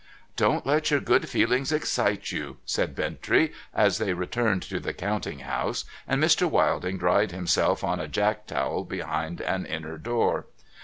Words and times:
'Don't 0.35 0.65
let 0.65 0.89
your 0.89 0.99
good 0.99 1.29
feelings 1.29 1.71
excite 1.71 2.31
you,' 2.31 2.57
said 2.65 2.95
Bintrey, 2.95 3.53
as 3.71 3.99
they 3.99 4.13
returned 4.13 4.63
to 4.63 4.79
the 4.79 4.93
counting 4.95 5.41
house, 5.41 5.85
and 6.07 6.19
Mr. 6.19 6.49
Wilding 6.49 6.97
dried 6.97 7.29
himself 7.31 7.83
on 7.83 7.99
a 7.99 8.07
jack 8.07 8.47
towel 8.47 8.83
behind 8.83 9.41
an 9.41 9.67
inner 9.67 9.99
door. 9.99 10.47